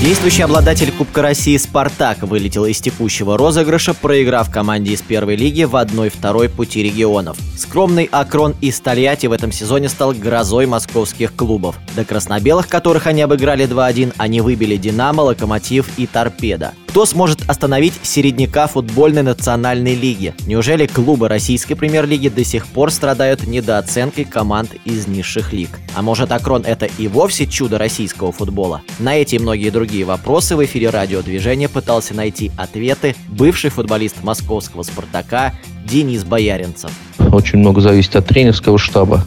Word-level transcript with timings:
Действующий 0.00 0.42
обладатель 0.42 0.92
Кубка 0.92 1.22
России 1.22 1.56
«Спартак» 1.56 2.22
вылетел 2.22 2.66
из 2.66 2.80
текущего 2.80 3.38
розыгрыша, 3.38 3.94
проиграв 3.94 4.50
команде 4.50 4.92
из 4.92 5.00
первой 5.00 5.36
лиги 5.36 5.64
в 5.64 5.74
1-2 5.76 6.48
пути 6.50 6.82
регионов. 6.82 7.38
Скромный 7.56 8.08
Акрон 8.12 8.54
из 8.60 8.78
Тольятти 8.80 9.26
в 9.28 9.32
этом 9.32 9.50
сезоне 9.50 9.88
стал 9.88 10.12
грозой 10.12 10.66
московских 10.66 11.34
клубов. 11.34 11.76
До 11.96 12.04
краснобелых, 12.04 12.68
которых 12.68 13.06
они 13.06 13.22
обыграли 13.22 13.66
2-1, 13.66 14.14
они 14.18 14.40
выбили 14.42 14.76
«Динамо», 14.76 15.22
«Локомотив» 15.22 15.88
и 15.96 16.06
«Торпедо». 16.06 16.72
Кто 16.94 17.06
сможет 17.06 17.50
остановить 17.50 17.94
середняка 18.04 18.68
футбольной 18.68 19.24
национальной 19.24 19.96
лиги? 19.96 20.32
Неужели 20.46 20.86
клубы 20.86 21.26
российской 21.26 21.74
премьер-лиги 21.74 22.28
до 22.28 22.44
сих 22.44 22.68
пор 22.68 22.92
страдают 22.92 23.48
недооценкой 23.48 24.24
команд 24.24 24.70
из 24.84 25.08
низших 25.08 25.52
лиг? 25.52 25.70
А 25.96 26.02
может 26.02 26.30
Акрон 26.30 26.62
это 26.64 26.86
и 26.86 27.08
вовсе 27.08 27.48
чудо 27.48 27.78
российского 27.78 28.30
футбола? 28.30 28.80
На 29.00 29.16
эти 29.16 29.34
и 29.34 29.38
многие 29.40 29.70
другие 29.70 29.83
вопросы 30.04 30.56
в 30.56 30.64
эфире 30.64 30.90
радиодвижения 30.90 31.68
пытался 31.68 32.14
найти 32.14 32.50
ответы 32.56 33.14
бывший 33.28 33.70
футболист 33.70 34.22
московского 34.22 34.82
«Спартака» 34.82 35.52
Денис 35.84 36.24
Бояринцев. 36.24 36.90
Очень 37.18 37.58
много 37.58 37.80
зависит 37.80 38.16
от 38.16 38.26
тренерского 38.26 38.78
штаба. 38.78 39.24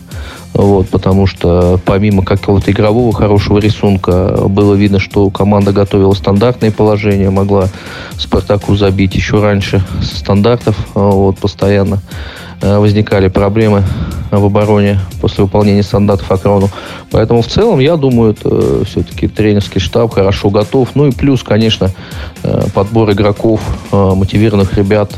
Вот, 0.53 0.89
потому 0.89 1.27
что 1.27 1.79
помимо 1.85 2.23
какого-то 2.25 2.71
игрового 2.71 3.13
хорошего 3.13 3.59
рисунка 3.59 4.47
было 4.47 4.73
видно, 4.73 4.99
что 4.99 5.29
команда 5.29 5.71
готовила 5.71 6.13
стандартные 6.13 6.71
положения, 6.71 7.29
могла 7.29 7.69
Спартаку 8.17 8.75
забить 8.75 9.13
еще 9.13 9.39
раньше 9.39 9.83
стандартов 10.01 10.75
вот, 10.95 11.37
постоянно. 11.37 12.01
Э, 12.61 12.79
возникали 12.79 13.27
проблемы 13.27 13.83
в 14.31 14.43
обороне 14.43 14.99
после 15.21 15.43
выполнения 15.43 15.83
стандартов 15.83 16.29
Акрону. 16.31 16.69
Поэтому 17.11 17.41
в 17.41 17.47
целом, 17.47 17.79
я 17.79 17.95
думаю, 17.97 18.31
это 18.31 18.83
все-таки 18.83 19.27
тренерский 19.27 19.79
штаб 19.79 20.13
хорошо 20.13 20.49
готов. 20.49 20.89
Ну 20.95 21.07
и 21.07 21.11
плюс, 21.11 21.43
конечно, 21.43 21.91
э, 22.43 22.63
подбор 22.73 23.11
игроков, 23.11 23.61
э, 23.91 23.95
мотивированных 24.15 24.73
ребят, 24.73 25.13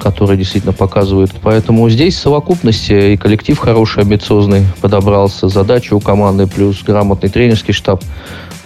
которые 0.00 0.38
действительно 0.38 0.72
показывают. 0.72 1.32
Поэтому 1.42 1.88
здесь 1.90 2.18
совокупность 2.18 2.90
и 2.90 3.16
коллектив 3.16 3.58
хороший, 3.58 4.02
амбициозный 4.02 4.64
подобрался, 4.80 5.48
задача 5.48 5.94
у 5.94 6.00
команды, 6.00 6.46
плюс 6.46 6.82
грамотный 6.82 7.28
тренерский 7.28 7.74
штаб. 7.74 8.02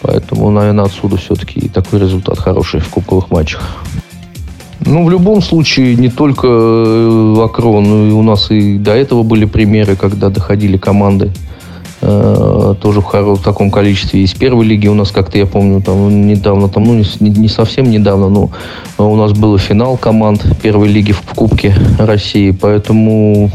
Поэтому, 0.03 0.51
наверное, 0.51 0.85
отсюда 0.85 1.17
все-таки 1.17 1.69
такой 1.69 1.99
результат 1.99 2.39
хороший 2.39 2.81
в 2.81 2.89
кубковых 2.89 3.31
матчах. 3.31 3.63
Ну, 4.85 5.05
в 5.05 5.11
любом 5.11 5.43
случае, 5.43 5.95
не 5.97 6.09
только 6.09 6.47
э, 6.49 7.37
Акрон, 7.45 7.85
но 7.85 8.07
и 8.09 8.11
у 8.13 8.23
нас 8.23 8.51
и 8.51 8.79
до 8.79 8.93
этого 8.93 9.23
были 9.23 9.45
примеры, 9.45 9.97
когда 9.97 10.29
доходили 10.29 10.77
команды 10.77 11.31
э, 12.01 12.75
тоже 12.81 13.01
в, 13.01 13.05
хоро- 13.05 13.37
в 13.37 13.43
таком 13.43 13.71
количестве. 13.71 14.23
Из 14.23 14.35
первой 14.35 14.65
лиги 14.65 14.89
у 14.89 14.95
нас, 14.95 15.11
как-то 15.11 15.39
я 15.39 15.47
помню, 15.47 15.81
там 15.83 16.27
недавно, 16.27 16.69
там, 16.69 16.85
ну, 16.85 16.95
не, 16.95 17.31
не 17.31 17.49
совсем 17.49 17.91
недавно, 17.91 18.29
но 18.29 18.51
у 18.99 19.17
нас 19.17 19.33
был 19.33 19.57
финал 19.59 19.97
команд 19.97 20.45
первой 20.63 20.89
лиги 20.89 21.13
в, 21.13 21.21
в 21.21 21.35
Кубке 21.35 21.75
России, 21.99 22.51
поэтому 22.51 23.51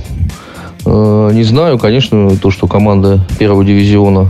э, 0.86 1.32
не 1.34 1.44
знаю, 1.44 1.78
конечно, 1.78 2.38
то, 2.38 2.52
что 2.52 2.68
команда 2.68 3.26
первого 3.38 3.66
дивизиона 3.66 4.30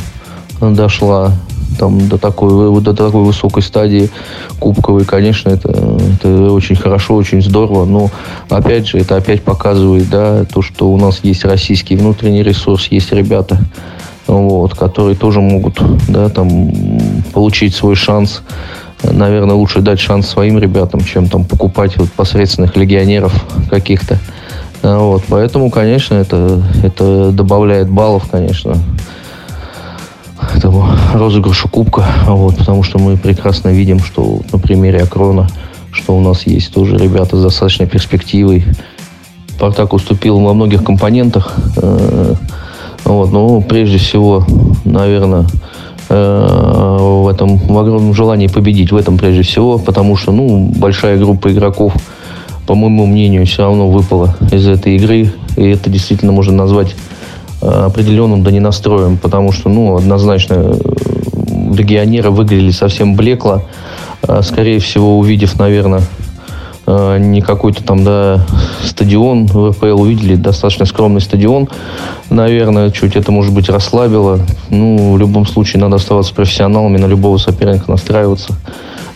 дошла 0.59 1.33
там, 1.77 2.07
до, 2.07 2.17
такой, 2.17 2.81
до 2.81 2.93
такой 2.93 3.23
высокой 3.23 3.63
стадии 3.63 4.09
кубковой, 4.59 5.05
конечно, 5.05 5.49
это, 5.49 5.69
это 6.15 6.51
очень 6.51 6.75
хорошо, 6.75 7.15
очень 7.15 7.41
здорово. 7.41 7.85
Но, 7.85 8.09
опять 8.49 8.87
же, 8.87 8.97
это 8.97 9.15
опять 9.15 9.43
показывает 9.43 10.09
да, 10.09 10.45
то, 10.45 10.61
что 10.61 10.89
у 10.89 10.97
нас 10.97 11.19
есть 11.23 11.45
российский 11.45 11.95
внутренний 11.95 12.43
ресурс, 12.43 12.87
есть 12.87 13.11
ребята, 13.11 13.59
вот, 14.27 14.75
которые 14.75 15.15
тоже 15.15 15.41
могут 15.41 15.81
да, 16.07 16.29
там, 16.29 16.71
получить 17.33 17.75
свой 17.75 17.95
шанс. 17.95 18.41
Наверное, 19.03 19.55
лучше 19.55 19.81
дать 19.81 19.99
шанс 19.99 20.27
своим 20.27 20.57
ребятам, 20.57 21.01
чем 21.01 21.27
там 21.27 21.45
покупать 21.45 21.97
вот 21.97 22.11
посредственных 22.11 22.75
легионеров 22.75 23.31
каких-то. 23.69 24.17
Вот, 24.81 25.23
поэтому, 25.27 25.69
конечно, 25.69 26.15
это, 26.15 26.63
это 26.83 27.31
добавляет 27.31 27.89
баллов, 27.89 28.27
конечно, 28.29 28.75
этому 30.57 30.87
розыгрышу 31.13 31.69
кубка, 31.69 32.05
вот, 32.25 32.57
потому 32.57 32.83
что 32.83 32.99
мы 32.99 33.15
прекрасно 33.17 33.69
видим, 33.69 33.99
что 33.99 34.41
на 34.51 34.57
примере 34.57 35.01
Акрона, 35.01 35.47
что 35.91 36.17
у 36.17 36.21
нас 36.21 36.47
есть 36.47 36.73
тоже 36.73 36.97
ребята 36.97 37.37
с 37.37 37.43
достаточной 37.43 37.87
перспективой. 37.87 38.63
Спартак 39.49 39.93
уступил 39.93 40.39
во 40.39 40.53
многих 40.53 40.83
компонентах, 40.83 41.55
э, 41.77 42.33
вот, 43.05 43.31
но 43.31 43.61
прежде 43.61 43.97
всего, 43.97 44.45
наверное, 44.83 45.45
э, 46.09 46.97
в 46.99 47.27
этом 47.27 47.57
в 47.57 47.77
огромном 47.77 48.13
желании 48.13 48.47
победить, 48.47 48.91
в 48.91 48.95
этом 48.95 49.17
прежде 49.17 49.43
всего, 49.43 49.77
потому 49.77 50.15
что, 50.15 50.31
ну, 50.31 50.71
большая 50.75 51.17
группа 51.17 51.51
игроков, 51.51 51.93
по 52.65 52.75
моему 52.75 53.05
мнению, 53.05 53.45
все 53.45 53.63
равно 53.63 53.89
выпала 53.89 54.35
из 54.51 54.67
этой 54.67 54.95
игры, 54.95 55.31
и 55.55 55.63
это 55.63 55.89
действительно 55.89 56.31
можно 56.31 56.53
назвать 56.53 56.95
определенным 57.61 58.43
да 58.43 58.51
не 58.51 58.59
настроем, 58.59 59.17
потому 59.17 59.51
что, 59.51 59.69
ну, 59.69 59.95
однозначно 59.95 60.53
э, 60.53 60.73
легионеры 61.75 62.29
выглядели 62.29 62.71
совсем 62.71 63.15
блекло, 63.15 63.63
э, 64.27 64.41
скорее 64.43 64.79
всего, 64.79 65.17
увидев, 65.17 65.59
наверное, 65.59 66.01
не 67.19 67.41
какой-то 67.41 67.83
там, 67.83 68.05
да, 68.05 68.45
стадион 68.81 69.45
в 69.45 69.71
РПЛ 69.71 70.01
увидели, 70.01 70.35
достаточно 70.35 70.85
скромный 70.85 71.19
стадион, 71.19 71.67
наверное, 72.29 72.91
чуть 72.91 73.17
это, 73.17 73.29
может 73.29 73.53
быть, 73.53 73.67
расслабило. 73.67 74.39
Ну, 74.69 75.13
в 75.13 75.17
любом 75.17 75.45
случае, 75.45 75.81
надо 75.81 75.97
оставаться 75.97 76.33
профессионалами, 76.33 76.97
на 76.97 77.05
любого 77.05 77.37
соперника 77.39 77.91
настраиваться. 77.91 78.55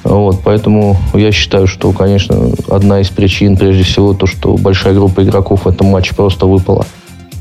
Вот, 0.04 0.42
поэтому 0.44 0.98
я 1.14 1.32
считаю, 1.32 1.68
что, 1.68 1.92
конечно, 1.94 2.50
одна 2.70 3.00
из 3.00 3.10
причин, 3.10 3.56
прежде 3.56 3.84
всего, 3.84 4.14
то, 4.14 4.26
что 4.26 4.58
большая 4.58 4.94
группа 4.94 5.24
игроков 5.24 5.64
в 5.64 5.70
этом 5.70 5.88
матче 5.88 6.14
просто 6.14 6.48
выпала. 6.48 6.86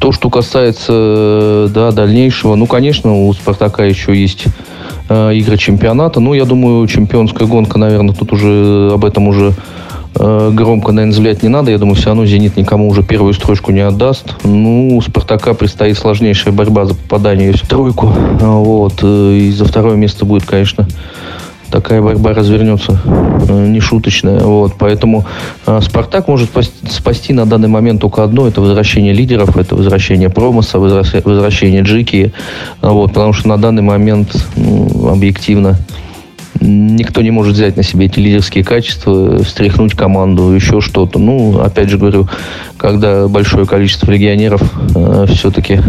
То, 0.01 0.13
что 0.13 0.31
касается 0.31 1.71
да, 1.75 1.93
дальнейшего, 1.93 2.55
ну, 2.55 2.67
конечно, 2.67 3.27
у 3.27 3.33
«Спартака» 3.35 3.85
еще 3.85 4.19
есть 4.19 4.47
э, 5.11 5.35
игры 5.35 5.59
чемпионата. 5.59 6.21
Ну, 6.21 6.33
я 6.33 6.47
думаю, 6.47 6.87
чемпионская 6.87 7.47
гонка, 7.47 7.79
наверное, 7.79 8.15
тут 8.15 8.33
уже 8.33 8.91
об 8.95 9.05
этом 9.05 9.29
уже 9.29 9.53
э, 10.15 10.51
громко, 10.55 10.93
наверное, 10.93 11.13
заявлять 11.13 11.43
не 11.43 11.51
надо. 11.51 11.71
Я 11.71 11.77
думаю, 11.77 11.97
все 11.97 12.07
равно 12.07 12.25
«Зенит» 12.25 12.57
никому 12.57 12.89
уже 12.89 13.03
первую 13.03 13.35
строчку 13.35 13.73
не 13.73 13.81
отдаст. 13.81 14.37
Ну, 14.43 14.97
у 14.97 15.03
«Спартака» 15.03 15.53
предстоит 15.53 15.99
сложнейшая 15.99 16.55
борьба 16.55 16.87
за 16.87 16.95
попадание 16.95 17.53
в 17.53 17.61
тройку. 17.61 18.07
Вот. 18.41 19.01
Э, 19.03 19.37
и 19.37 19.51
за 19.51 19.67
второе 19.67 19.97
место 19.97 20.25
будет, 20.25 20.47
конечно, 20.47 20.89
такая 21.71 22.03
борьба 22.03 22.33
развернется 22.33 23.01
э, 23.49 23.67
нешуточная. 23.67 24.41
Вот, 24.41 24.75
поэтому 24.79 25.25
э, 25.67 25.81
Спартак 25.83 26.29
может 26.29 26.51
спасти, 26.91 27.33
на 27.33 27.47
данный 27.47 27.69
момент 27.69 28.01
только 28.01 28.23
одно. 28.23 28.47
Это 28.47 28.61
возвращение 28.61 29.13
лидеров, 29.13 29.57
это 29.57 29.75
возвращение 29.77 30.29
Промоса, 30.31 30.79
возвращение 30.79 31.83
Джики. 31.83 32.33
Вот, 32.83 33.09
потому 33.09 33.33
что 33.33 33.49
на 33.49 33.57
данный 33.57 33.83
момент 33.83 34.35
объективно 34.57 35.79
никто 36.61 37.23
не 37.23 37.31
может 37.31 37.55
взять 37.55 37.77
на 37.77 37.83
себе 37.83 38.07
эти 38.07 38.19
лидерские 38.19 38.65
качества, 38.65 39.43
встряхнуть 39.43 39.95
команду, 39.95 40.51
еще 40.53 40.81
что-то. 40.81 41.19
Ну, 41.19 41.61
опять 41.61 41.89
же 41.89 41.99
говорю, 41.99 42.29
когда 42.77 43.29
большое 43.29 43.67
количество 43.67 44.11
легионеров, 44.11 44.63
э, 44.95 45.27
все-таки 45.29 45.81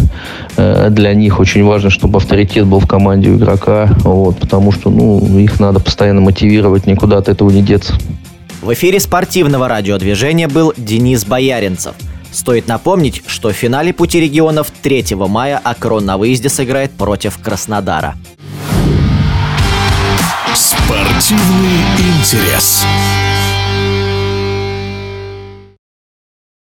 э, 0.58 0.88
для 0.90 1.14
них 1.14 1.40
очень 1.40 1.64
важно, 1.64 1.90
чтобы 1.90 2.18
авторитет 2.18 2.66
был 2.66 2.80
в 2.80 2.88
команде 2.88 3.30
у 3.30 3.38
игрока, 3.38 3.90
вот, 4.00 4.40
потому 4.40 4.72
что, 4.72 4.90
ну, 4.90 5.40
их 5.40 5.60
надо 5.60 5.80
постоянно 5.80 6.22
мотивировать, 6.22 6.86
никуда 6.86 7.18
от 7.18 7.30
этого 7.30 7.50
не 7.50 7.62
деться. 7.62 7.94
В 8.62 8.72
эфире 8.74 9.00
спортивного 9.00 9.68
радиодвижения 9.68 10.48
был 10.48 10.74
Денис 10.78 11.26
Бояринцев. 11.26 11.96
Стоит 12.32 12.68
напомнить, 12.68 13.24
что 13.28 13.50
в 13.50 13.54
финале 13.54 13.92
пути 13.92 14.22
регионов 14.22 14.72
3 14.82 15.16
мая 15.16 15.60
Акрон 15.62 16.06
на 16.06 16.18
выезде 16.18 16.48
сыграет 16.48 16.92
против 16.92 17.38
Краснодара. 17.40 18.16
Спортивный 20.62 21.82
интерес. 21.98 22.86